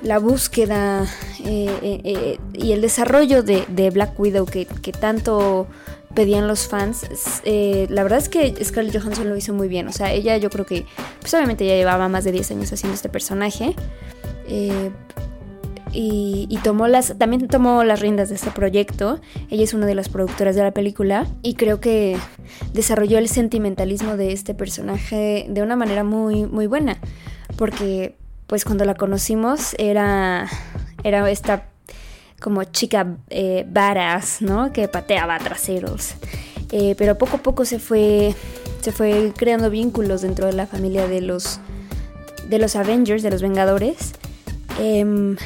la 0.02 0.18
búsqueda 0.18 1.04
eh, 1.44 1.70
eh, 1.82 2.00
eh, 2.04 2.38
y 2.54 2.72
el 2.72 2.80
desarrollo 2.80 3.42
de, 3.42 3.64
de 3.68 3.90
Black 3.90 4.18
Widow 4.18 4.46
que, 4.46 4.64
que 4.64 4.92
tanto 4.92 5.66
pedían 6.14 6.48
los 6.48 6.66
fans. 6.66 7.04
La 7.44 8.02
verdad 8.02 8.18
es 8.18 8.30
que 8.30 8.64
Scarlett 8.64 8.98
Johansson 8.98 9.28
lo 9.28 9.36
hizo 9.36 9.52
muy 9.52 9.68
bien. 9.68 9.86
O 9.86 9.92
sea, 9.92 10.12
ella 10.14 10.38
yo 10.38 10.48
creo 10.48 10.64
que, 10.64 10.86
pues 11.20 11.34
obviamente 11.34 11.66
ya 11.66 11.74
llevaba 11.74 12.08
más 12.08 12.24
de 12.24 12.32
10 12.32 12.52
años 12.52 12.72
haciendo 12.72 12.94
este 12.94 13.10
personaje. 13.10 13.74
Eh, 15.92 16.46
y, 16.48 16.58
tomó 16.62 16.88
las, 16.88 17.16
también 17.16 17.48
tomó 17.48 17.84
las 17.84 18.00
riendas 18.00 18.28
de 18.28 18.34
este 18.34 18.50
proyecto. 18.50 19.20
Ella 19.50 19.64
es 19.64 19.74
una 19.74 19.86
de 19.86 19.94
las 19.94 20.08
productoras 20.08 20.56
de 20.56 20.62
la 20.62 20.72
película 20.72 21.26
y 21.42 21.54
creo 21.54 21.80
que 21.80 22.16
desarrolló 22.72 23.18
el 23.18 23.28
sentimentalismo 23.28 24.16
de 24.16 24.32
este 24.32 24.54
personaje 24.54 25.46
de 25.48 25.62
una 25.62 25.76
manera 25.76 26.04
muy, 26.04 26.44
muy 26.44 26.66
buena. 26.66 26.98
Porque, 27.56 28.16
pues 28.46 28.64
cuando 28.64 28.84
la 28.84 28.94
conocimos 28.94 29.74
era, 29.78 30.48
era 31.04 31.30
esta 31.30 31.68
como 32.40 32.64
chica 32.64 33.16
eh, 33.30 33.64
badass, 33.68 34.42
¿no? 34.42 34.72
Que 34.72 34.88
pateaba 34.88 35.38
traseros. 35.38 36.14
Eh, 36.72 36.94
pero 36.98 37.16
poco 37.16 37.36
a 37.36 37.42
poco 37.42 37.64
se 37.64 37.78
fue, 37.78 38.34
se 38.80 38.92
fue 38.92 39.32
creando 39.36 39.70
vínculos 39.70 40.22
dentro 40.22 40.46
de 40.46 40.52
la 40.52 40.66
familia 40.66 41.06
de 41.06 41.20
los, 41.20 41.60
de 42.48 42.58
los 42.58 42.76
Avengers, 42.76 43.22
de 43.22 43.30
los 43.30 43.40
Vengadores. 43.40 44.12
Em, 44.78 45.36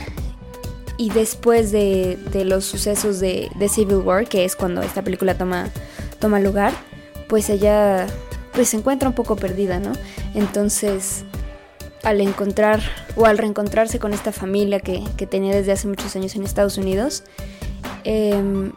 y 1.01 1.09
después 1.09 1.73
de, 1.73 2.19
de 2.31 2.45
los 2.45 2.67
sucesos 2.67 3.21
de, 3.21 3.51
de, 3.55 3.69
Civil 3.71 4.03
War, 4.05 4.29
que 4.29 4.45
es 4.45 4.55
cuando 4.55 4.83
esta 4.83 5.01
película 5.01 5.35
toma, 5.35 5.71
toma 6.19 6.41
lugar, 6.41 6.75
pues 7.27 7.49
ella 7.49 8.07
pues 8.53 8.69
se 8.69 8.77
encuentra 8.77 9.09
un 9.09 9.15
poco 9.15 9.35
perdida, 9.35 9.81
¿no? 9.81 9.93
Entonces 10.35 11.25
al 12.03 12.21
encontrar 12.21 12.83
o 13.17 13.25
al 13.25 13.39
reencontrarse 13.39 13.99
con 13.99 14.13
esta 14.13 14.31
familia 14.31 14.79
que, 14.81 15.01
tenía 15.27 15.55
desde 15.55 15.73
hace 15.73 15.89
muchos 15.89 16.15
años 16.17 16.37
en 16.37 16.43
Estados 16.43 16.77
Unidos, 16.77 17.25
em, 18.05 18.73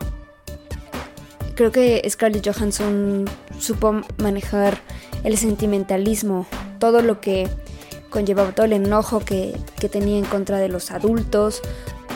creo 1.56 1.74
que 1.74 2.10
Scarlett 2.10 2.48
Johansson 2.48 3.26
supo 3.60 4.02
manejar 4.16 4.80
el 5.26 5.38
sentimentalismo, 5.38 6.48
todo 6.80 7.02
lo 7.02 7.20
que 7.20 7.50
conllevaba, 8.10 8.54
todo 8.54 8.66
el 8.66 8.74
enojo 8.74 9.20
que, 9.20 9.58
tenía 9.92 10.18
en 10.18 10.24
contra 10.24 10.60
de 10.60 10.70
los 10.70 10.92
adultos 10.92 11.62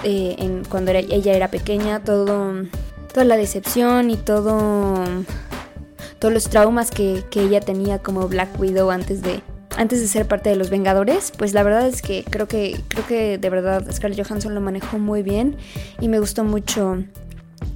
eh, 0.10 0.64
cuando 0.70 0.92
ella 0.92 1.34
era 1.34 1.50
pequeña, 1.50 2.04
todo, 2.04 2.54
toda 3.14 3.26
la 3.26 3.36
decepción 3.36 4.10
y 4.10 4.16
todo, 4.16 5.04
todos 6.20 6.34
los 6.34 6.50
traumas 6.50 6.92
que 6.92 7.24
ella 7.36 7.60
tenía 7.60 8.00
como 8.00 8.28
Black 8.28 8.58
Widow 8.60 8.90
antes 8.90 9.22
de, 9.22 9.42
antes 9.76 10.00
de 10.00 10.08
ser 10.08 10.26
parte 10.26 10.50
de 10.50 10.56
los 10.56 10.70
Vengadores, 10.70 11.32
pues 11.38 11.54
la 11.54 11.62
verdad 11.62 11.88
es 11.88 12.02
que 12.02 12.24
creo 12.24 12.48
que 12.48 12.80
creo 12.88 13.06
que 13.06 13.38
de 13.38 13.50
verdad 13.50 13.86
Scarlett 13.92 14.26
Johansson 14.26 14.56
lo 14.56 14.62
manejó 14.62 14.98
muy 14.98 15.24
bien 15.24 15.58
y 16.00 16.08
me 16.08 16.20
gustó 16.20 16.44
mucho 16.44 17.04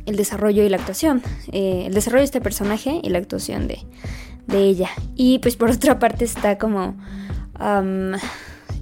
el 0.06 0.16
desarrollo 0.16 0.64
y 0.64 0.70
la 0.70 0.78
actuación, 0.78 1.22
eh, 1.52 1.84
el 1.88 1.94
desarrollo 1.94 2.22
de 2.22 2.26
este 2.26 2.42
personaje 2.42 3.00
y 3.04 3.10
la 3.10 3.20
actuación 3.20 3.68
de, 3.68 3.80
de 4.48 4.64
ella. 4.64 4.90
Y 5.16 5.40
pues 5.40 5.56
por 5.58 5.70
otra 5.70 6.00
parte 6.00 6.26
está 6.26 6.58
como 6.58 6.96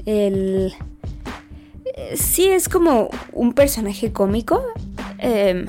el 0.05 0.73
eh, 1.99 2.17
sí 2.17 2.47
es 2.47 2.69
como 2.69 3.09
un 3.33 3.53
personaje 3.53 4.11
cómico, 4.11 4.63
em, 5.17 5.67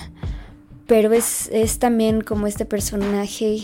pero 0.87 1.12
es, 1.12 1.49
es 1.52 1.78
también 1.78 2.20
como 2.20 2.46
este 2.46 2.64
personaje 2.64 3.62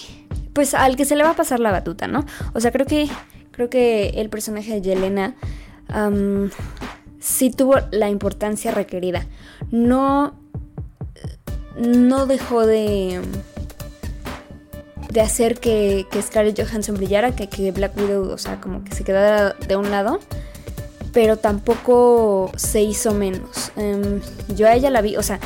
pues 0.53 0.75
al 0.75 0.97
que 0.97 1.05
se 1.05 1.17
le 1.17 1.23
va 1.23 1.31
a 1.31 1.37
pasar 1.37 1.61
la 1.61 1.71
batuta, 1.71 2.09
¿no? 2.09 2.25
O 2.55 2.61
sea, 2.61 2.73
creo 2.73 2.87
que 2.87 3.09
Creo 3.57 3.71
que 3.71 4.09
el 4.17 4.29
personaje 4.29 4.71
de 4.71 4.83
Yelena 4.83 5.35
sí 7.19 7.51
tuvo 7.51 7.77
la 7.91 8.11
importancia 8.11 8.71
requerida. 8.71 9.27
No, 9.71 10.39
no 11.75 12.27
dejó 12.27 12.67
de, 12.67 13.23
de 15.11 15.21
hacer 15.23 15.59
que, 15.59 16.07
que 16.11 16.21
Scarlett 16.21 16.61
Johansson 16.61 16.97
brillara, 16.97 17.35
que, 17.35 17.49
que 17.49 17.73
Black 17.73 17.97
Widow, 17.97 18.31
o 18.31 18.37
sea, 18.37 18.61
como 18.61 18.85
que 18.85 18.95
se 18.95 19.05
quedara 19.05 19.55
de 19.55 19.77
un 19.77 19.91
lado 19.91 20.21
pero 21.17 21.39
tampoco 21.39 22.53
se 22.57 22.83
hizo 22.83 23.15
menos. 23.15 23.73
Em, 23.77 24.21
yo 24.55 24.67
a 24.67 24.75
ella 24.75 24.91
la 24.91 25.01
vi, 25.01 25.17
o 25.17 25.23
sea, 25.23 25.41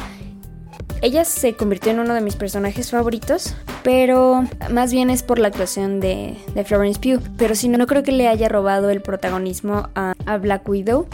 ella 1.01 1.25
se 1.25 1.55
convirtió 1.55 1.93
en 1.93 2.01
uno 2.01 2.13
de 2.13 2.21
mis 2.21 2.35
personajes 2.35 2.91
favoritos, 2.91 3.55
pero 3.85 4.45
más 4.73 4.93
bien 4.93 5.11
es 5.11 5.23
por 5.23 5.39
la 5.39 5.47
actuación 5.47 6.01
de, 6.01 6.37
Florence 6.67 6.99
Pugh. 6.99 7.23
Pero 7.37 7.55
si 7.55 7.69
no, 7.69 7.79
no 7.79 7.87
creo 7.87 8.03
que 8.03 8.11
le 8.11 8.27
haya 8.27 8.49
robado 8.49 8.91
el 8.91 9.01
protagonismo 9.01 9.91
a, 9.95 10.15
Black 10.39 10.69
Widow. 10.69 11.07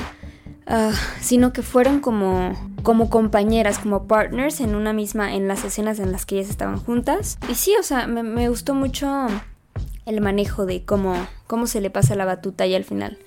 Ah, 0.66 0.92
sino 1.20 1.52
que 1.52 1.60
fueron 1.60 2.00
como, 2.00 2.54
como 2.82 3.10
compañeras, 3.10 3.78
como 3.78 4.04
partners 4.06 4.60
en 4.60 4.74
una 4.74 4.94
misma, 4.94 5.34
en 5.34 5.48
las 5.48 5.64
escenas 5.64 5.98
en 5.98 6.12
las 6.12 6.24
que 6.24 6.36
ellas 6.36 6.48
estaban 6.48 6.78
juntas. 6.78 7.36
Y 7.50 7.56
sí, 7.56 7.74
o 7.78 7.82
sea, 7.82 8.06
me, 8.06 8.48
gustó 8.48 8.72
mucho 8.72 9.26
el 10.06 10.22
manejo 10.22 10.64
de 10.64 10.82
cómo, 10.82 11.14
cómo 11.46 11.66
se 11.66 11.82
le 11.82 11.90
pasa 11.90 12.14
la 12.14 12.24
batuta 12.24 12.64
y 12.64 12.74
al 12.74 12.84
final 12.84 13.18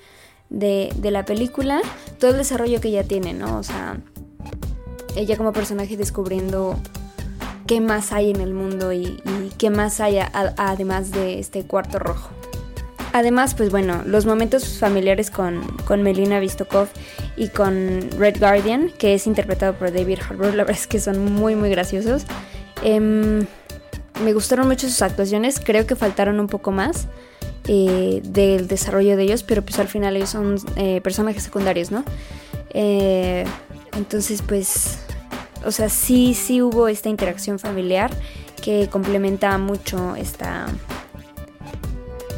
de, 0.49 0.91
de 0.95 1.11
la 1.11 1.25
película, 1.25 1.81
todo 2.19 2.31
el 2.31 2.37
desarrollo 2.37 2.81
que 2.81 2.89
ella 2.89 3.03
tiene, 3.03 3.33
¿no? 3.33 3.57
O 3.57 3.63
sea, 3.63 3.97
ella 5.15 5.37
como 5.37 5.53
personaje 5.53 5.97
descubriendo 5.97 6.79
qué 7.69 7.81
más 7.81 8.13
hay 8.13 8.31
en 8.31 8.41
el 8.41 8.53
mundo 8.53 8.91
y, 8.93 9.21
qué 9.59 9.69
más 9.69 9.99
hay 9.99 10.17
además 10.33 11.11
de 11.11 11.37
este 11.39 11.63
cuarto 11.63 11.99
rojo. 11.99 12.29
Además, 13.13 13.53
pues 13.53 13.69
bueno, 13.69 14.01
los 14.05 14.25
momentos 14.25 14.79
familiares 14.79 15.29
con, 15.29 15.61
con, 15.85 16.01
Melina 16.01 16.39
Vistokov 16.39 16.87
y 17.37 17.49
con 17.49 18.09
Red 18.17 18.39
Guardian, 18.39 18.91
que 18.97 19.13
es 19.13 19.27
interpretado 19.27 19.73
por 19.73 19.91
David 19.91 20.17
Harbour, 20.27 20.55
la 20.55 20.63
verdad 20.63 20.81
es 20.81 20.87
que 20.87 20.99
son 20.99 21.33
muy 21.33 21.55
muy 21.55 21.69
graciosos. 21.69 22.25
Em, 22.83 23.45
me 24.23 24.33
gustaron 24.33 24.67
mucho 24.67 24.87
sus 24.87 25.01
actuaciones, 25.03 25.59
creo 25.63 25.85
que 25.85 25.95
faltaron 25.95 26.39
un 26.39 26.47
poco 26.47 26.71
más 26.71 27.07
eh, 27.71 28.21
del 28.23 28.67
desarrollo 28.67 29.15
de 29.15 29.21
ellos, 29.21 29.43
pero 29.43 29.61
pues 29.61 29.77
al 29.77 29.87
final 29.87 30.15
ellos 30.15 30.31
son 30.31 30.55
eh, 30.75 31.01
personajes 31.01 31.43
secundarios, 31.43 31.91
¿no? 31.91 32.03
Eh, 32.71 33.45
entonces, 33.95 34.41
pues, 34.41 34.97
o 35.63 35.69
sea, 35.69 35.87
sí, 35.87 36.33
sí 36.33 36.63
hubo 36.63 36.87
esta 36.87 37.09
interacción 37.09 37.59
familiar 37.59 38.09
que 38.59 38.89
complementa 38.89 39.55
mucho 39.59 40.15
esta, 40.15 40.65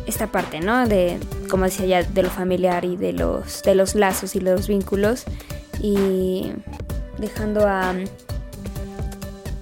esta 0.05 0.27
parte, 0.27 0.59
¿no? 0.59 0.85
De, 0.85 1.17
como 1.49 1.63
decía 1.63 1.85
ya, 1.85 2.03
de 2.03 2.23
lo 2.23 2.29
familiar 2.29 2.83
y 2.83 2.97
de 2.97 3.13
los, 3.13 3.63
de 3.63 3.73
los 3.73 3.95
lazos 3.95 4.35
y 4.35 4.41
los 4.41 4.67
vínculos. 4.67 5.23
Y 5.79 6.51
dejando 7.19 7.65
a, 7.69 7.95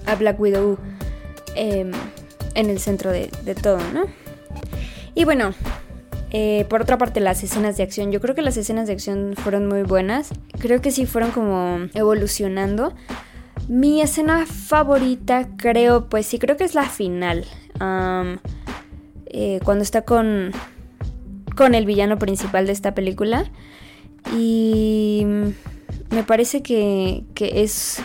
a 0.06 0.14
Black 0.16 0.40
Widow 0.40 0.78
em, 1.54 1.92
en 2.56 2.70
el 2.70 2.80
centro 2.80 3.12
de, 3.12 3.30
de 3.44 3.54
todo, 3.54 3.78
¿no? 3.94 4.06
Y 5.14 5.24
bueno, 5.24 5.52
eh, 6.30 6.64
por 6.68 6.82
otra 6.82 6.98
parte, 6.98 7.20
las 7.20 7.42
escenas 7.42 7.76
de 7.76 7.82
acción. 7.82 8.12
Yo 8.12 8.20
creo 8.20 8.34
que 8.34 8.42
las 8.42 8.56
escenas 8.56 8.86
de 8.86 8.92
acción 8.92 9.34
fueron 9.36 9.68
muy 9.68 9.82
buenas. 9.82 10.30
Creo 10.58 10.80
que 10.80 10.90
sí 10.90 11.06
fueron 11.06 11.30
como 11.30 11.88
evolucionando. 11.94 12.94
Mi 13.68 14.00
escena 14.00 14.46
favorita, 14.46 15.48
creo, 15.56 16.08
pues 16.08 16.26
sí, 16.26 16.38
creo 16.38 16.56
que 16.56 16.64
es 16.64 16.74
la 16.74 16.88
final. 16.88 17.44
Eh, 19.26 19.60
cuando 19.64 19.82
está 19.82 20.02
con, 20.02 20.52
con 21.56 21.74
el 21.74 21.86
villano 21.86 22.18
principal 22.18 22.66
de 22.66 22.72
esta 22.72 22.94
película. 22.94 23.50
Y 24.36 25.24
me 26.10 26.22
parece 26.24 26.62
que, 26.62 27.24
que 27.34 27.62
es 27.62 28.02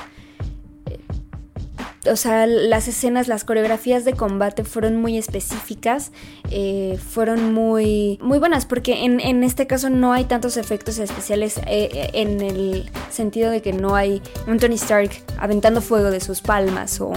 o 2.12 2.16
sea, 2.16 2.46
las 2.46 2.88
escenas, 2.88 3.28
las 3.28 3.44
coreografías 3.44 4.06
de 4.06 4.14
combate 4.14 4.64
fueron 4.64 4.96
muy 4.96 5.18
específicas, 5.18 6.12
eh, 6.52 7.00
fueron 7.12 7.54
muy, 7.54 8.20
muy 8.22 8.40
buenas, 8.40 8.66
porque 8.66 9.06
en, 9.06 9.44
este 9.44 9.68
caso 9.68 9.90
no 9.90 10.14
hay 10.14 10.26
tantos 10.26 10.58
efectos 10.58 10.98
especiales 11.00 11.58
eh, 11.60 11.90
eh, 11.94 12.10
en 12.14 12.42
el 12.42 12.90
sentido 13.10 13.52
de 13.52 13.62
que 13.62 13.74
no 13.74 13.96
hay 13.96 14.22
un 14.48 14.60
Tony 14.60 14.76
Stark 14.76 15.12
aventando 15.38 15.82
fuego 15.82 16.12
de 16.12 16.20
sus 16.20 16.42
palmas 16.42 17.00
o, 17.02 17.14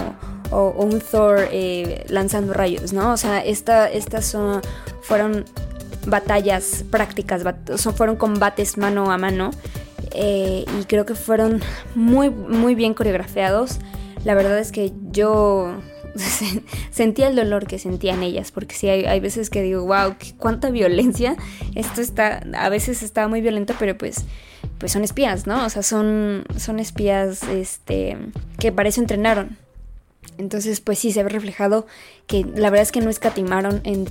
un 0.51 0.99
Thor 0.99 1.47
lanzando 2.07 2.53
rayos, 2.53 2.91
¿no? 2.91 3.13
O 3.13 3.17
sea, 3.17 3.45
estas 3.45 4.25
son, 4.25 4.61
fueron 5.03 5.45
batallas 6.07 6.83
prácticas, 6.89 7.43
fueron 7.95 8.15
combates 8.15 8.75
mano 8.75 9.11
a 9.11 9.17
mano. 9.19 9.51
y 10.11 10.85
creo 10.87 11.05
que 11.05 11.13
fueron 11.13 11.61
muy, 11.93 12.31
muy 12.31 12.73
bien 12.73 12.95
coreografiados 12.95 13.77
la 14.25 14.33
verdad 14.35 14.59
es 14.59 14.71
que 14.71 14.91
yo 15.11 15.81
sentía 16.91 17.27
el 17.27 17.35
dolor 17.35 17.67
que 17.67 17.79
sentían 17.79 18.23
ellas, 18.23 18.51
porque 18.51 18.75
sí 18.75 18.89
hay, 18.89 19.19
veces 19.19 19.49
que 19.49 19.61
digo, 19.61 19.85
wow, 19.85 20.15
cuánta 20.37 20.69
violencia, 20.69 21.35
esto 21.75 22.01
está, 22.01 22.43
a 22.57 22.69
veces 22.69 23.03
estaba 23.03 23.27
muy 23.27 23.41
violento, 23.41 23.73
pero 23.79 23.97
pues 23.97 24.25
pues 24.77 24.93
son 24.93 25.03
espías, 25.03 25.45
¿no? 25.45 25.65
O 25.65 25.69
sea, 25.69 25.83
son, 25.83 26.45
son 26.57 26.79
espías 26.79 27.43
este, 27.43 28.17
que 28.57 28.71
para 28.71 28.89
eso 28.89 29.01
entrenaron. 29.01 29.57
Entonces, 30.37 30.79
pues 30.79 30.99
sí, 30.99 31.11
se 31.11 31.21
ve 31.21 31.29
reflejado 31.29 31.85
que 32.25 32.45
la 32.45 32.69
verdad 32.69 32.83
es 32.83 32.91
que 32.93 33.01
no 33.01 33.09
escatimaron 33.09 33.81
en, 33.83 34.07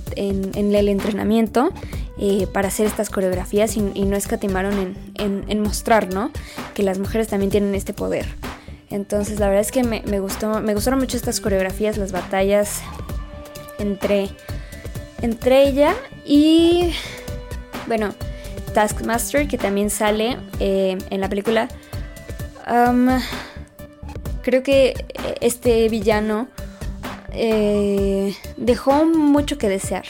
el 0.55 0.87
entrenamiento 0.87 1.71
eh, 2.19 2.45
para 2.53 2.67
hacer 2.67 2.85
estas 2.85 3.09
coreografías 3.09 3.75
y, 3.77 3.81
no 3.81 4.15
escatimaron 4.15 4.95
en, 5.15 5.61
mostrar, 5.61 6.13
¿no? 6.13 6.31
Que 6.75 6.83
las 6.83 6.99
mujeres 6.99 7.29
también 7.29 7.49
tienen 7.49 7.73
este 7.73 7.93
poder. 7.93 8.27
Entonces, 8.89 9.39
la 9.39 9.47
verdad 9.47 9.61
es 9.61 9.71
que 9.71 9.83
me, 9.83 10.19
gustó, 10.19 10.61
me 10.61 10.73
gustaron 10.73 10.99
mucho 10.99 11.17
estas 11.17 11.39
coreografías, 11.39 11.97
las 11.97 12.11
batallas 12.11 12.81
entre, 13.77 14.29
entre 15.21 15.67
ella 15.67 15.95
y, 16.25 16.93
bueno, 17.87 18.13
Taskmaster, 18.73 19.47
que 19.47 19.57
también 19.57 19.89
sale 19.89 20.37
eh, 20.59 20.97
en 21.09 21.21
la 21.21 21.29
película. 21.29 21.67
creo 24.41 24.63
que 24.63 25.05
este 25.41 25.87
villano 25.89 26.47
eh, 27.33 28.35
dejó 28.57 29.05
mucho 29.05 29.57
que 29.57 29.69
desear. 29.69 30.05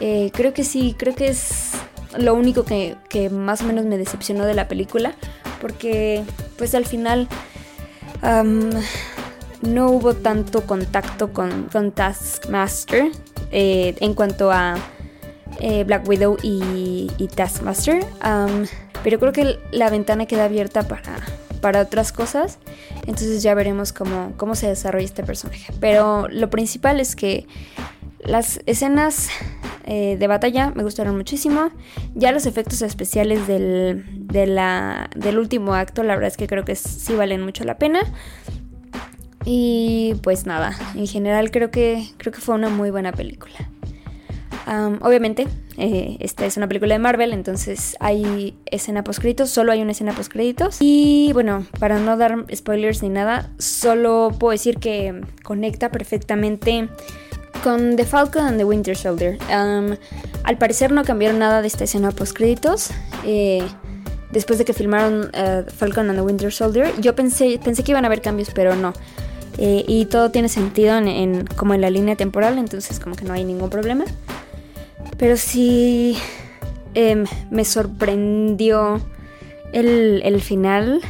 Eh, 0.00 0.30
creo 0.32 0.54
que 0.54 0.64
sí, 0.64 0.94
creo 0.98 1.14
que 1.14 1.28
es 1.28 1.72
lo 2.16 2.34
único 2.34 2.64
que, 2.64 2.96
más 3.30 3.62
o 3.62 3.64
menos 3.64 3.84
me 3.84 3.98
decepcionó 3.98 4.44
de 4.46 4.54
la 4.54 4.68
película, 4.68 5.14
porque 5.60 6.22
pues 6.56 6.74
al 6.74 6.86
final 6.86 7.28
no 8.22 9.90
hubo 9.90 10.14
tanto 10.14 10.66
contacto 10.66 11.32
con, 11.32 11.92
Taskmaster 11.92 13.10
en 13.50 14.14
cuanto 14.14 14.50
a 14.50 14.76
eh, 15.58 15.84
Black 15.84 16.08
Widow 16.08 16.36
y, 16.42 17.28
Taskmaster. 17.34 18.04
pero 19.02 19.18
creo 19.18 19.32
que 19.32 19.58
la 19.72 19.90
ventana 19.90 20.26
queda 20.26 20.44
abierta 20.44 20.82
para, 20.84 21.16
para 21.60 21.82
otras 21.82 22.12
cosas. 22.12 22.58
Entonces 23.06 23.42
ya 23.42 23.54
veremos 23.54 23.92
cómo, 23.92 24.32
cómo 24.36 24.54
se 24.54 24.68
desarrolla 24.68 25.04
este 25.04 25.22
personaje. 25.22 25.72
Pero 25.80 26.28
lo 26.28 26.50
principal 26.50 27.00
es 27.00 27.16
que 27.16 27.46
las 28.20 28.60
escenas 28.66 29.28
eh, 29.90 30.16
de 30.16 30.26
batalla 30.26 30.72
me 30.74 30.82
gustaron 30.82 31.16
muchísimo. 31.16 31.70
Ya 32.14 32.32
los 32.32 32.46
efectos 32.46 32.80
especiales 32.80 33.46
del, 33.46 34.04
del 34.28 35.38
último 35.38 35.74
acto, 35.74 36.02
la 36.02 36.14
verdad 36.14 36.28
es 36.28 36.36
que 36.36 36.46
creo 36.46 36.64
que 36.64 36.76
sí 36.76 37.14
valen 37.14 37.42
mucho 37.42 37.64
la 37.64 37.76
pena. 37.76 38.00
Y 39.44 40.14
pues 40.22 40.46
nada, 40.46 40.76
en 40.94 41.06
general 41.06 41.50
creo 41.50 41.70
que, 41.70 42.06
creo 42.18 42.32
que 42.32 42.40
fue 42.40 42.54
una 42.54 42.68
muy 42.68 42.90
buena 42.90 43.12
película 43.12 43.70
obviamente, 45.00 45.48
eh, 45.76 46.16
esta 46.20 46.46
es 46.46 46.56
una 46.56 46.68
película 46.68 46.94
de 46.94 46.98
Marvel, 46.98 47.32
entonces 47.32 47.96
hay 48.00 48.56
escena 48.66 49.02
post 49.02 49.20
créditos, 49.20 49.50
solo 49.50 49.72
hay 49.72 49.82
una 49.82 49.92
escena 49.92 50.12
post 50.12 50.30
créditos. 50.30 50.76
Y 50.80 51.30
bueno, 51.32 51.66
para 51.78 51.98
no 51.98 52.16
dar 52.16 52.46
spoilers 52.54 53.02
ni 53.02 53.08
nada, 53.08 53.50
solo 53.58 54.32
puedo 54.38 54.52
decir 54.52 54.78
que 54.78 55.20
conecta 55.42 55.90
perfectamente 55.90 56.88
con 57.62 57.96
The 57.96 58.04
Falcon 58.04 58.44
and 58.44 58.58
the 58.58 58.64
Winter 58.64 58.96
Soldier. 58.96 59.38
al 59.48 60.58
parecer 60.58 60.92
no 60.92 61.04
cambiaron 61.04 61.38
nada 61.38 61.60
de 61.60 61.68
esta 61.68 61.84
escena 61.84 62.10
post 62.10 62.36
créditos. 62.36 62.90
Eh, 63.24 63.62
después 64.32 64.58
de 64.58 64.64
que 64.64 64.72
filmaron 64.72 65.30
eh, 65.32 65.64
Falcon 65.68 66.08
and 66.08 66.18
the 66.18 66.22
Winter 66.22 66.52
Soldier, 66.52 66.92
yo 67.00 67.14
pensé, 67.14 67.60
pensé 67.62 67.82
que 67.82 67.92
iban 67.92 68.04
a 68.04 68.06
haber 68.06 68.22
cambios, 68.22 68.50
pero 68.54 68.74
no. 68.76 68.92
y 69.58 70.06
todo 70.06 70.30
tiene 70.30 70.48
sentido 70.48 70.96
en, 70.96 71.46
como 71.56 71.74
en 71.74 71.82
la 71.82 71.90
línea 71.90 72.16
temporal, 72.16 72.56
entonces 72.56 72.98
como 72.98 73.14
que 73.16 73.24
no 73.24 73.34
hay 73.34 73.44
ningún 73.44 73.68
problema. 73.68 74.04
Pero 75.18 75.36
sí 75.36 76.16
em, 76.94 77.26
me 77.50 77.64
sorprendió 77.64 79.00
el, 79.72 80.40
final 80.40 81.00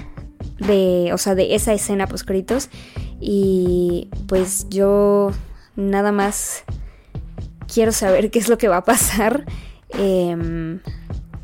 de, 0.59 1.11
o 1.13 1.19
sea, 1.19 1.35
de 1.35 1.55
esa 1.55 1.73
escena 1.73 2.07
post 2.07 2.29
Y 3.21 4.09
pues 4.27 4.67
yo 4.69 5.31
nada 5.77 6.13
más 6.13 6.65
quiero 7.73 7.93
saber 7.93 8.31
qué 8.31 8.39
es 8.39 8.49
lo 8.49 8.59
que 8.59 8.69
va 8.69 8.79
a 8.79 8.85
pasar 8.85 9.45
em, 9.91 10.81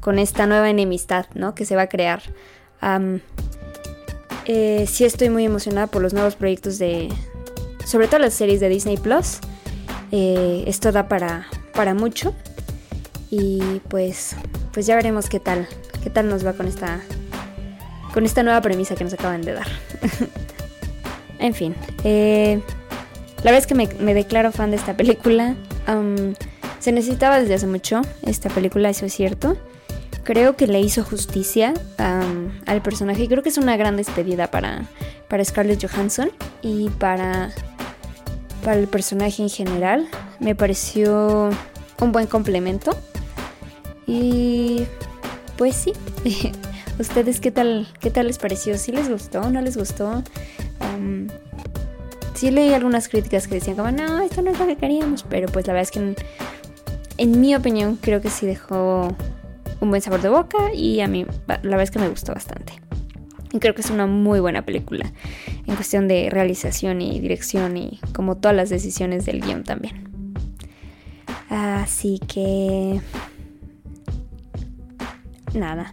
con 0.01 0.19
esta 0.19 0.47
nueva 0.47 0.71
enemistad, 0.71 1.27
¿no? 1.35 1.55
Que 1.55 1.65
se 1.65 1.77
va 1.77 1.83
a 1.83 1.89
crear. 1.89 2.23
Eh, 4.45 4.87
sí 4.89 5.05
estoy 5.05 5.29
muy 5.29 5.45
emocionada 5.45 5.89
por 5.89 6.03
los 6.03 6.13
nuevos 6.13 6.37
proyectos 6.37 6.79
de, 6.79 7.09
sobre 7.85 8.07
todo 8.07 8.21
las 8.21 8.35
series 8.35 8.61
de 8.61 8.69
Disney 8.69 8.97
Plus. 8.97 9.39
Eh, 10.13 10.65
esto 10.67 10.93
da 10.93 11.09
para, 11.09 11.47
para 11.75 11.95
mucho. 11.95 12.35
Y 13.31 13.81
pues, 13.89 14.37
pues 14.73 14.87
ya 14.87 14.95
veremos 14.95 15.29
qué 15.29 15.41
tal, 15.41 15.67
qué 16.03 16.11
tal 16.11 16.29
nos 16.29 16.47
va 16.47 16.53
con 16.53 16.69
esta, 16.69 17.01
con 18.15 18.25
esta 18.25 18.45
nueva 18.45 18.61
premisa 18.61 18.95
que 18.95 19.03
nos 19.03 19.15
acaban 19.15 19.43
de 19.43 19.55
dar. 19.55 19.67
en 21.41 21.55
fin, 21.55 21.75
eh, 22.05 22.63
la 23.47 23.53
verdad 23.53 23.61
es 23.61 23.67
que 23.69 24.03
me, 24.03 24.15
declaro 24.15 24.51
fan 24.51 24.73
de 24.73 24.77
esta 24.77 24.97
película. 24.97 25.55
se 26.81 26.91
necesitaba 26.91 27.39
desde 27.39 27.55
hace 27.55 27.69
mucho 27.69 28.03
esta 28.23 28.51
película, 28.51 28.91
eso 28.91 29.07
es 29.07 29.15
cierto. 29.15 29.57
Creo 30.25 30.57
que 30.57 30.67
le 30.67 30.81
hizo 30.81 31.05
justicia 31.05 31.73
al 31.97 32.83
personaje 32.83 33.23
y 33.23 33.29
creo 33.29 33.45
que 33.45 33.51
es 33.51 33.57
una 33.57 33.77
gran 33.77 33.97
despedida 33.97 34.51
para, 34.51 34.87
para 35.29 35.45
Scarlett 35.45 35.81
Johansson 35.81 36.33
y 36.61 36.89
para, 36.91 37.53
para 38.65 38.81
el 38.81 38.89
personaje 38.89 39.45
en 39.45 39.49
general. 39.49 40.09
Me 40.41 40.57
pareció 40.57 41.51
un 42.01 42.11
buen 42.11 42.27
complemento. 42.27 42.99
Y 44.09 44.89
pues 45.57 45.77
sí. 45.77 45.93
¿Ustedes 46.99 47.39
qué 47.39 47.53
tal, 47.53 47.87
qué 48.01 48.11
tal 48.11 48.27
les 48.27 48.39
pareció? 48.39 48.77
¿Sí 48.77 48.91
les 48.91 49.09
gustó? 49.09 49.51
¿No 49.51 49.61
les 49.61 49.77
gustó? 49.77 50.25
Sí 52.37 52.51
leí 52.51 52.73
algunas 52.73 53.09
críticas 53.09 53.49
que 53.49 53.57
decían 53.57 53.77
como, 53.77 53.91
no, 53.91 54.21
esto 54.21 54.43
no 54.43 54.51
es 54.51 54.59
lo 54.59 54.67
que 54.67 54.77
queríamos. 54.77 55.25
Pero 55.25 55.49
pues 55.49 55.67
la 55.67 55.73
verdad 55.73 55.89
es 55.89 55.91
que 55.91 56.15
en, 57.19 57.41
mi 57.41 57.55
opinión 57.55 57.97
creo 57.97 58.21
que 58.21 58.31
sí 58.31 58.47
dejó 58.47 59.15
un 59.81 59.91
buen 59.91 60.03
sabor 60.03 60.23
de 60.23 60.29
boca 60.29 60.73
y 60.73 61.01
a 61.01 61.09
mí 61.09 61.27
la 61.47 61.59
verdad 61.63 61.83
es 61.83 61.91
que 61.91 61.99
me 61.99 62.09
gustó 62.09 62.35
bastante. 62.35 62.75
Y 63.53 63.59
creo 63.59 63.75
que 63.75 63.81
es 63.81 63.91
una 63.91 64.07
muy 64.07 64.41
buena 64.41 64.63
película 64.63 65.13
en 65.67 65.75
cuestión 65.77 66.09
de 66.09 66.29
realización 66.31 67.01
y 67.01 67.21
dirección 67.21 67.77
y 67.77 68.01
como 68.15 68.37
todas 68.37 68.57
las 68.57 68.71
decisiones 68.71 69.25
del 69.25 69.41
guion 69.41 69.65
también. 69.65 70.07
Así 71.49 72.21
que 72.27 73.01
nada. 75.55 75.91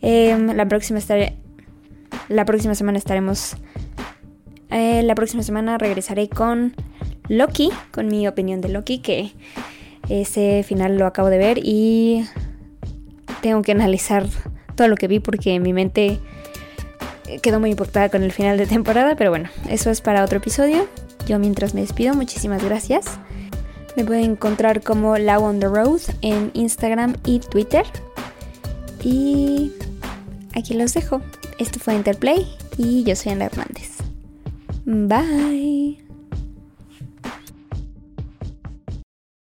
Em, 0.00 0.54
la 0.54 0.66
próxima 0.66 0.98
estaré. 0.98 1.36
La 2.28 2.44
próxima 2.44 2.74
semana 2.74 2.98
estaremos. 2.98 3.56
Eh, 4.70 5.02
la 5.02 5.14
próxima 5.14 5.42
semana 5.42 5.78
regresaré 5.78 6.28
con 6.28 6.74
Loki, 7.28 7.70
con 7.92 8.08
mi 8.08 8.26
opinión 8.26 8.60
de 8.60 8.68
Loki, 8.68 8.98
que 8.98 9.32
ese 10.08 10.62
final 10.62 10.96
lo 10.96 11.06
acabo 11.06 11.28
de 11.28 11.38
ver 11.38 11.58
y 11.62 12.26
tengo 13.42 13.62
que 13.62 13.72
analizar 13.72 14.26
todo 14.74 14.88
lo 14.88 14.96
que 14.96 15.08
vi 15.08 15.20
porque 15.20 15.58
mi 15.60 15.72
mente 15.72 16.20
quedó 17.42 17.60
muy 17.60 17.70
importada 17.70 18.08
con 18.08 18.22
el 18.22 18.32
final 18.32 18.56
de 18.56 18.66
temporada, 18.66 19.16
pero 19.16 19.30
bueno, 19.30 19.48
eso 19.68 19.90
es 19.90 20.00
para 20.00 20.24
otro 20.24 20.38
episodio. 20.38 20.86
Yo 21.26 21.38
mientras 21.38 21.74
me 21.74 21.80
despido, 21.80 22.14
muchísimas 22.14 22.62
gracias. 22.62 23.06
Me 23.96 24.04
pueden 24.04 24.32
encontrar 24.32 24.82
como 24.82 25.16
Lau 25.16 25.42
on 25.42 25.58
the 25.58 25.66
Road 25.66 26.00
en 26.20 26.50
Instagram 26.54 27.16
y 27.24 27.40
Twitter. 27.40 27.84
Y 29.02 29.72
aquí 30.54 30.74
los 30.74 30.94
dejo. 30.94 31.22
Esto 31.58 31.80
fue 31.80 31.94
Interplay 31.94 32.46
y 32.76 33.02
yo 33.04 33.16
soy 33.16 33.32
Ana 33.32 33.46
Hernández. 33.46 33.95
Bye. 34.86 35.98